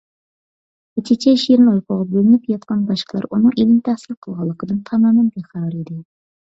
كېچىچە 0.99 1.33
شېرىن 1.41 1.67
ئۇيقۇغا 1.73 2.07
بۆلىنىپ 2.15 2.49
ياتقان 2.55 2.83
باشقىلار 2.89 3.29
ئۇنىڭ 3.31 3.55
ئىلىم 3.55 3.79
تەھسىل 3.91 4.21
قىلغانلىقىدىن 4.25 4.83
تامامەن 4.93 5.33
بىخەۋەر 5.39 5.81
ئىدى. 5.85 6.05